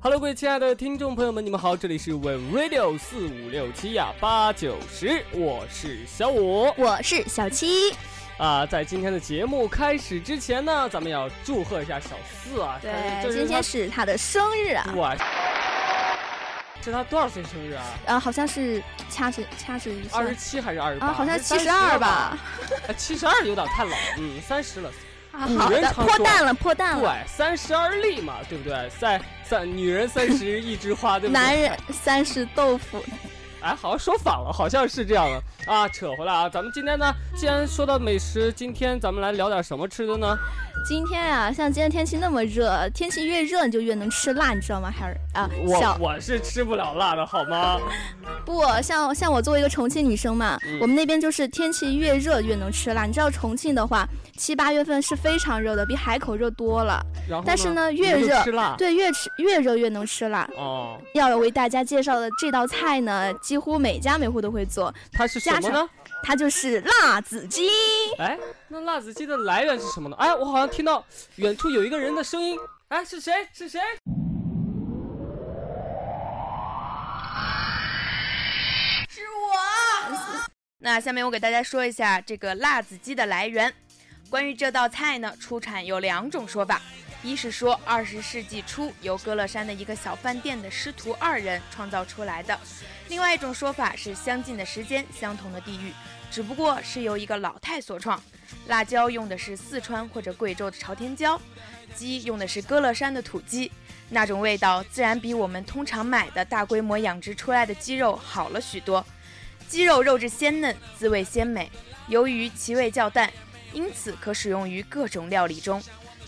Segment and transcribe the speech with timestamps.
[0.00, 7.92] Hello，各位亲爱的听众朋友们，你们好，这里是 We Radio 四五六七呀八九十，我是小五，我是小七。
[8.36, 14.86] 啊，在今天的节目开始之前呢，咱们要祝贺一下小四啊，对，今天是他的生日啊。
[14.94, 15.16] 哇，
[16.80, 17.84] 是他多少岁生日啊？
[18.06, 18.80] 啊，好像是
[19.10, 21.08] 掐指掐指一算二十七还是二十八？
[21.08, 22.38] 啊，好像七十二吧。
[22.96, 24.88] 七十二有点太老，嗯，三十了。
[25.38, 27.02] 好的，破蛋了，破蛋了。
[27.02, 28.90] 对，三十而立嘛，对不对？
[28.98, 31.40] 在三女人三十一枝花，对不对？
[31.40, 33.02] 男人三十豆腐。
[33.60, 35.88] 哎，好像说反了，好像是这样的啊。
[35.88, 40.38] 扯回来啊，咱们今天呢，既然说到美食，今天咱们来聊点什么吃的呢？
[40.86, 44.92] 今天啊，像今天天气那么热，天气越热你就越能吃辣，你知道吗？
[44.96, 47.80] 还是啊，我我是吃不了辣的，好吗？
[48.46, 53.06] 不像像我作为一个重庆女生嘛，我们那边就是天气越热越能吃辣。
[53.06, 57.04] 你知道重庆的话，七八月份是非常热的，比海口热多了。
[57.44, 58.42] 但是呢，越热
[58.78, 60.48] 对越吃越热越能吃辣。
[60.56, 60.98] 哦。
[61.12, 64.94] 要为大家介绍的这道菜呢，几乎每家每户都会做。
[65.12, 65.90] 它是什么呢？
[66.22, 67.68] 它就是辣子鸡。
[68.18, 70.16] 哎，那辣子鸡的来源是什么呢？
[70.16, 71.04] 哎，我好像听到
[71.36, 72.56] 远处有一个人的声音。
[72.88, 73.32] 哎，是谁？
[73.52, 73.80] 是谁？
[79.10, 80.46] 是我
[80.80, 83.74] 那下面我给大家说一下这个辣子鸡的来源。
[84.30, 86.82] 关于这道菜呢，出产有两种说法，
[87.22, 92.54] 一是说二十世纪初由歌乐山的一个小饭店的师徒二人创造出来的；
[93.08, 95.94] 另外一种说法是相近的时间、相同的地域，
[96.30, 98.22] 只不过是由一个老太所创。
[98.66, 101.40] 辣椒用的是四川或者贵州的朝天椒，
[101.94, 103.72] 鸡用的是歌乐山的土鸡，
[104.10, 109.02] 那种味道自然比我们通常买的大规模养殖出来的鸡肉好了许多。
[109.66, 111.70] 鸡肉肉质鲜嫩，滋味鲜美。
[112.08, 113.30] 由于其味较淡，
[113.72, 115.82] 因此可使用于各种料理中。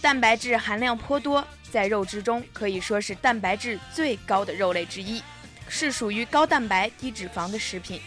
[0.00, 5.22] 蛋白质含量颇多，在肉质中可以说是蛋白质最高的肉类之一，
[5.68, 8.00] 是属于高蛋白低脂肪的食品。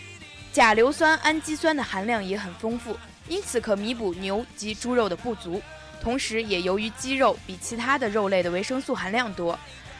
[0.51, 2.97] 甲硫酸、氨基酸的含量也很丰富，
[3.27, 5.61] 因此可弥补牛及猪肉的不足。
[6.01, 9.57] 同时，也由于鸡肉比其他的肉类的维生素含量多，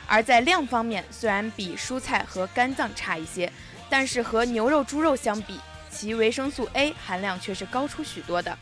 [0.08, 3.52] 而在量方面虽然比蔬菜和肝脏差一些。
[3.92, 8.56] 但是和牛肉、猪肉相比，其维生素 A 含量却是高出许多的。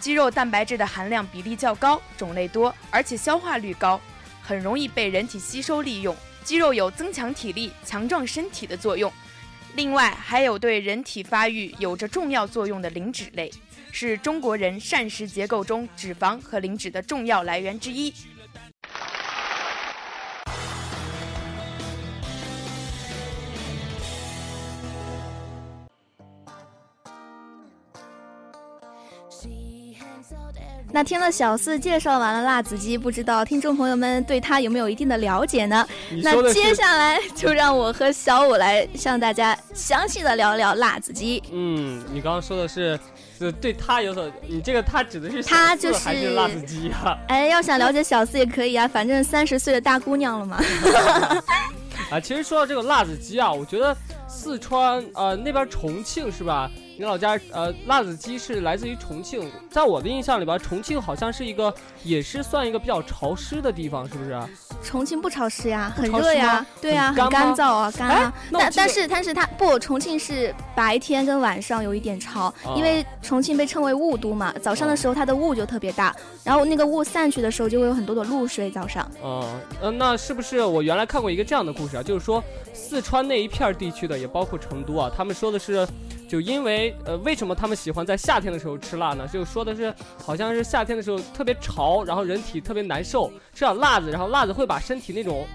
[0.00, 4.00] 鸡肉蛋白质的含量比例较高，种类多，而且消化率高，
[4.40, 6.14] 很容易被人体吸收利用。
[6.44, 9.12] 鸡肉有增强体力、强壮身体的作用，
[9.74, 13.50] 另外还有对人体发育有着重要作用的磷脂类，
[13.90, 18.14] 是中国人膳食结构中脂肪和磷脂的重要来源之一。
[30.92, 35.86] 那听了小四介绍完了辣子鸡，不知道听众朋友们对他有没有一定的了解呢？
[36.22, 41.42] 那接下来就让我和小五来向大家详细的聊聊辣子鸡。
[41.52, 42.98] 嗯，你刚刚说的是，
[43.36, 47.18] 是对他有所，你这个他指的是他就是还是辣子鸡啊？
[47.28, 50.62] 哎，要想了解小四也可以啊，反正三十岁的大姑娘了嘛。
[52.10, 53.94] 啊，其实说到这个辣子鸡啊，我觉得
[54.28, 56.70] 四川呃那边重庆是吧？
[56.98, 64.40] 你老家呃，辣子鸡是来自于重庆，在我的印象里边，重庆好像是一个，也是算一个比较潮湿的地方，是不是？
[64.82, 68.32] 重庆不潮湿呀，很热呀，对呀，很干燥啊，干啊。
[68.50, 78.70] 但但是但是它不，重庆是白天跟晚上有一点潮，因为重庆被称为雾都嘛，早上的时候它的雾就特别大，然后那个雾散去的时候就会有很多的露水。
[78.70, 79.06] 早上。
[79.22, 82.02] 嗯嗯，那是不是我原来看过一个这样的故事啊？
[82.02, 82.42] 就是说
[82.72, 85.86] 四川那一片地区的，也包括成都啊，他们说的是。
[86.28, 89.26] 就因为呃，为什么他们喜欢在夏天的时候吃辣呢？
[89.28, 95.46] 就说的是，好像是夏天的时候特别潮，然后人体特别难受，吃点辣子，然后辣子会把身体那种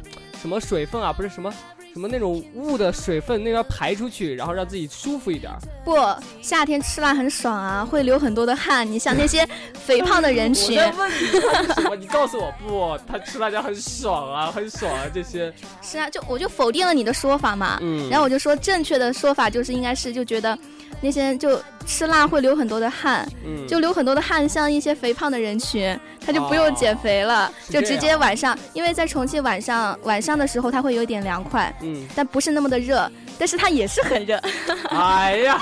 [0.42, 1.54] 什么水分啊，不是什么。
[1.94, 5.52] 什么那种雾的水分那边排出去，然后让自己舒服一点。
[5.84, 5.96] 不，
[6.42, 8.90] 夏天吃辣很爽啊，会流很多的汗。
[8.90, 11.96] 你像那些肥胖的人群， 我在问你什么？
[11.96, 15.54] 你告诉我不，他吃辣椒很爽啊，很爽啊，这些。
[15.82, 17.78] 是啊，就我就否定了你的说法嘛。
[17.82, 18.10] 嗯。
[18.10, 20.58] 然后我就说正确的说法就是应该是就觉得。
[21.02, 23.28] 那些就吃辣会流很多的汗，
[23.68, 34.40] 就流很多的汗，像一些肥胖的人群，他就不用减肥了，就直接晚上，因为在重庆晚上晚上的时候他会有点凉快，嗯，但不是那么的热，但是它也是很热。
[34.92, 35.60] 哎呀，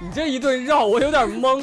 [0.00, 1.62] 你这一顿绕我有点懵。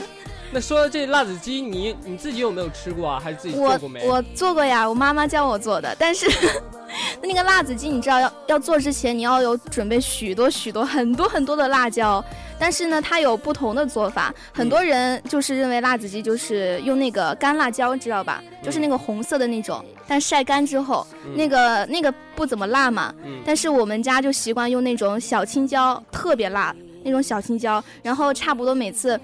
[0.52, 3.22] 那说这辣子鸡，你你自己有没有吃过啊？
[3.24, 4.04] 还是自己做过没？
[4.08, 6.26] 我做过呀，我妈妈教我做的，但是
[7.22, 12.26] 那个辣子鸡，你知道要要做之前，你要有准备许多许多很多很多的辣椒。
[12.60, 14.34] 但是呢，它有不同的做法。
[14.54, 18.44] 很多人就是认为辣子鸡就是用那个干辣椒，知道吧？
[18.62, 23.16] 就是那个红色的那种，但晒干之后，那个那个不怎么辣嘛。
[23.46, 27.82] 但是我们家就习惯用那种小青椒，特别辣那种小青椒。
[28.04, 29.20] 然后差不多每次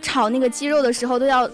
[0.00, 1.48] 炒那个鸡肉的时候都要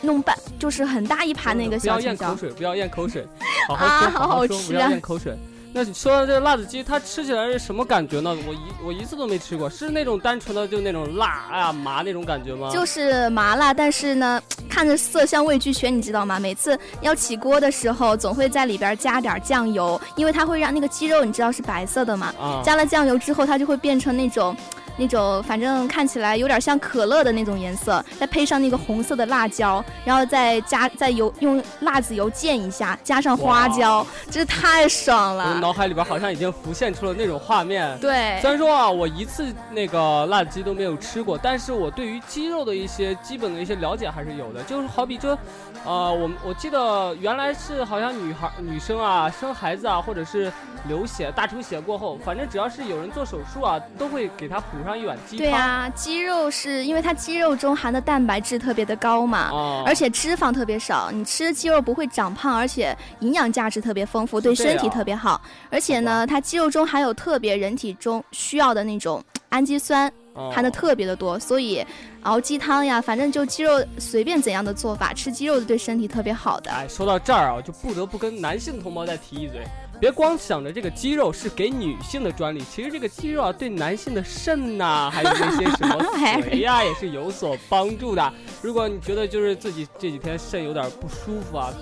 [0.00, 2.34] 弄半，就是很大一盘那个小青椒。
[2.34, 3.26] 不要咽口水，不要咽口水，
[3.68, 5.36] 好好说，好好吃，不要咽口水。
[5.76, 8.30] 那你说这个辣子鸡，它吃起来是什么感觉呢？
[8.46, 12.70] 我一我一次都没吃过，是那种单纯的就那种辣啊麻那种感觉吗？
[12.70, 14.40] 就是麻辣，但是呢，
[14.70, 16.38] 看着色香味俱全，你知道吗？
[16.38, 22.32] 每次要起锅的时候，总会在里边加点酱油，因为它会让那个鸡肉，你知道是白色的嘛？
[22.40, 22.62] 啊。
[22.64, 24.56] 加了酱油之后，它就会变成那种。
[24.96, 35.52] 那种反正看起来有点像可乐的那种颜色，再配上那个红色的辣椒，然后再加再油用辣子油溅一下，加上花椒，真是太爽了。
[35.54, 37.98] 我脑海里边好像已经浮现出了那种画面。
[37.98, 44.62] 对，虽然说啊，我一次那个辣子鸡都没有吃过，但是我对于鸡肉的一些基本的一些了解还是有的。
[44.62, 45.38] 就是好比说，
[45.84, 50.52] 呃，我我记得原来是好像女孩女生啊生孩子啊，或者是
[50.86, 54.84] 流血大出血过后，反正只要是有人做手术啊，都会给他补。
[54.84, 59.50] 上一碗鸡汤对呀，鸡肉是因为它鸡肉中含的蛋白质特别的高嘛，
[59.86, 65.40] 而且脂肪特别少，你吃鸡肉不会长胖，而且营养价值特别丰富，对身体特别好。
[65.70, 70.12] 而且呢，它鸡肉中含有特别人体中需要的那种氨基酸，
[70.52, 71.82] 含的特别的多，所以
[72.24, 76.70] 熬鸡汤呀，反正就鸡肉随便怎样的做法，吃鸡肉对身体特别好的。
[76.70, 79.64] 哎，说到这儿啊，就不得不跟男性同胞再提一嘴。
[80.04, 88.34] 别光想着这个肌肉是给女性的专利，其实这个肌肉啊，对男性的肾呐，还有那些什么髓呀，也是有所帮助的。
[88.60, 91.72] 如果你觉得就是自己这几天肾有点不舒服啊。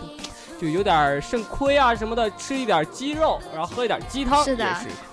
[0.61, 4.65] 就有点肾亏啊什么的，吃一点鸡肉，然后喝一点鸡汤，是的，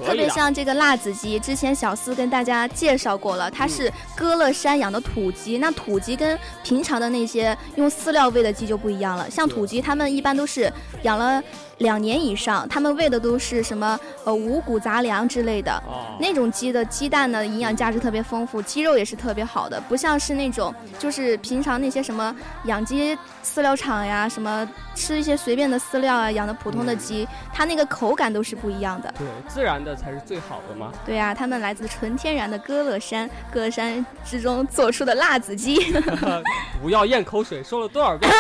[0.05, 5.57] 特别像这个辣子鸡，之前小司跟大家介绍过了，它是歌乐山养的土鸡。
[5.57, 10.71] 那土鸡跟平常的那些用饲料喂的鸡就不一样了，像土鸡，他们一般都是
[11.01, 11.41] 养了
[11.79, 15.81] 两年以上，他们喂的都是什么呃五谷杂粮之类的，
[16.19, 22.35] 那种鸡的鸡蛋呢，营养价值特别丰富，鸡肉也是特别好的，不像是那种就是平常那些什么
[22.65, 25.35] 养鸡饲料厂呀什么吃一些。
[25.39, 29.11] 随便的饲料啊，养的普通的鸡，它那个口感都是不一样的。
[29.17, 30.91] 对，自然的才是最好的嘛。
[31.05, 35.93] 对呀，他们来自纯天然的歌乐山，歌乐山之中做出的辣子鸡。
[36.83, 38.31] 不要咽口水，说了多少遍？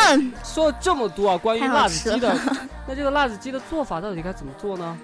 [0.43, 2.37] 说了这么多啊，关于辣子鸡的。
[2.89, 4.97] 那这个辣子鸡的做法到底该怎么做呢？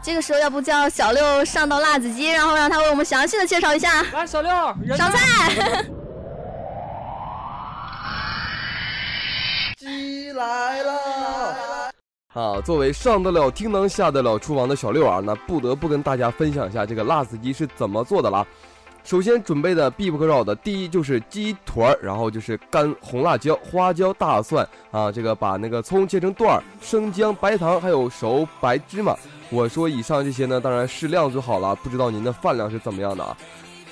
[0.00, 4.00] 这个时候要不叫小六上到辣子鸡，然后让他为我们详细的介绍一下。
[4.12, 4.48] 来，小六
[4.96, 5.84] 上菜。
[9.76, 10.92] 鸡来了！
[12.32, 18.46] 啊，作为上得了厅堂、下得了厨房的小六啊，那不得不跟大家分享一下这个辣子鸡是怎么做的了。
[19.04, 29.14] 首先准备的必不可少的，第一就是鸡腿儿，然后就是干红辣椒、花椒、大蒜啊，这个把那个葱切成段儿，生姜、白糖，还有熟白芝麻。
[29.50, 33.36] 我说以上这些呢，当然适量就好了，不知道您的饭量是怎么样的啊？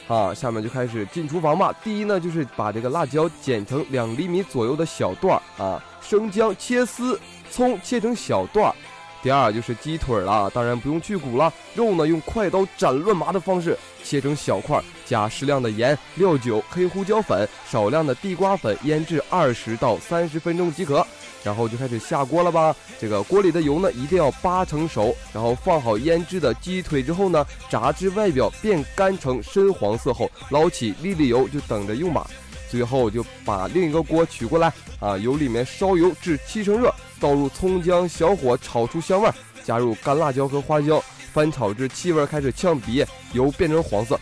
[0.08, 1.74] 啊，下面就开始进厨房吧。
[1.84, 7.20] 第一呢，就是把这个辣椒剪成两厘米左右的小段儿啊，生姜切丝，
[7.50, 8.74] 葱切成小段儿。
[9.22, 21.04] 第二就是鸡腿了，当然不用去骨了，肉呢用快刀斩乱麻的方式切成小块，加适量的盐、料酒、黑胡椒粉、少量的地瓜粉，腌制二十到三十分钟即可。
[21.42, 22.76] 然后就开始下锅了吧。
[23.00, 25.17] 这个锅里的油呢一定要八成熟。
[25.32, 32.31] 然后放好腌制的鸡腿之后呢，炸至外表变干成深黄色后，捞起沥沥油就等着用吧。
[32.70, 41.02] 最后就把另一个锅取过来啊，油里面烧油至七成热，倒入葱姜，小火炒出香味儿，加入干辣椒和花椒，
[41.32, 44.20] 翻炒至气味开始呛鼻，油变成黄色，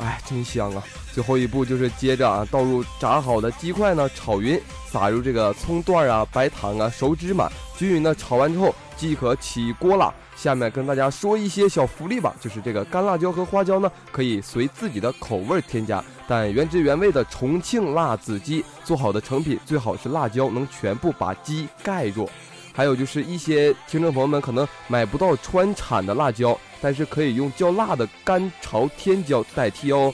[0.00, 0.82] 哎，真香啊！
[1.12, 4.58] 最后一步就是接着啊，倒入炸好的鸡块呢，炒匀，
[4.90, 10.12] 撒入这个葱段啊、白糖啊、熟芝麻，均匀的炒完之后即可起锅了。
[10.34, 22.26] 下面跟大家说一些小福利吧，就是这个干辣椒和花椒呢，可以随自己的口味添加，但原汁原味的重庆辣子鸡做好的成品最好是辣椒能全部把鸡盖住。
[22.72, 30.12] 还有就是一些听众朋友们可能买不到川产的辣椒，但是可以用较辣的干朝天椒代替哦。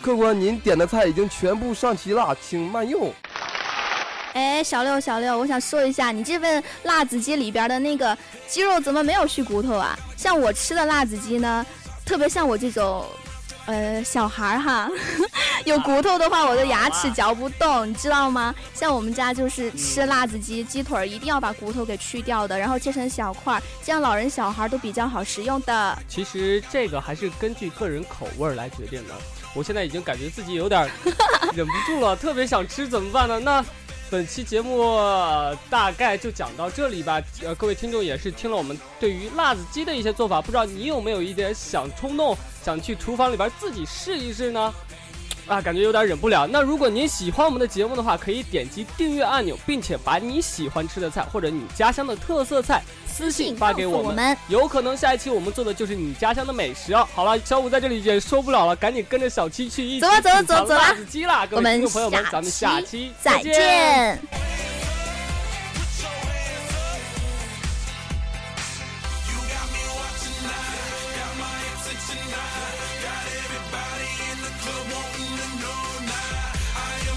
[0.00, 3.12] 客官，您点的菜已经全部上齐了，请慢用。
[4.34, 8.16] 哎，小六，小六，我想说一下，你这份辣子鸡里边的那个
[8.46, 9.98] 鸡肉怎么没有去骨头啊？
[10.16, 11.64] 像我吃的辣子鸡呢，
[12.04, 13.06] 特别像我这种，
[13.66, 14.88] 呃，小孩儿哈，
[15.66, 18.54] 有骨头的话，我的牙齿嚼不动，你知道吗？
[18.72, 25.98] 像我们家就是吃辣子鸡，鸡腿一定要把骨头给去掉的，然后切成小块儿，这样老人小孩都比较好食用的。
[26.08, 29.14] 其实这个还是根据个人口味来决定的。
[29.54, 30.88] 我现在已经感觉自己有点
[31.54, 33.40] 忍不住了，特别想吃，怎么办呢？
[33.40, 33.64] 那
[34.08, 34.96] 本期节目
[35.68, 37.20] 大概就讲到这里吧。
[37.42, 44.72] 呃，各位听众也是听了我们对于辣子鸡的一些做法，不知道你有没有一点想冲动，想去厨房里边自己试一试呢？
[45.46, 46.46] 啊，感觉有点忍不了。
[46.46, 57.06] 那如果您喜欢我们的节目的话，可以点击订阅按钮，并且把你喜欢吃的菜或者你家乡的特色菜私信发给我们，有可能下一期我们做的就是你家乡的美食哦。
[57.14, 61.46] 好了，小五在这里也受不了了，赶紧跟着小七去一起走了走了走了走了，辣子鸡啦！
[61.46, 64.45] 各位听众朋友们，咱们下期再见。
[72.06, 76.52] Tonight, Got everybody in the club wanting to know now.
[76.78, 77.15] I am